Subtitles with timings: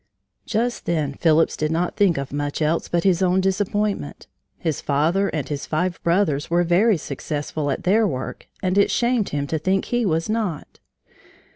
[0.47, 4.25] Just then Phillips did not think of much else but his own disappointment.
[4.57, 9.29] His father and his five brothers were very successful at their work and it shamed
[9.29, 10.79] him to think he was not.